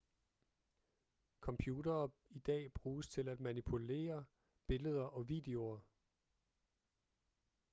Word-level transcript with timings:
computere 1.41 2.09
i 2.29 2.39
dag 2.39 2.71
bruges 2.73 3.09
til 3.09 3.27
at 3.27 3.39
manipulere 3.39 4.25
billeder 4.67 5.03
og 5.03 5.29
videoer 5.29 5.79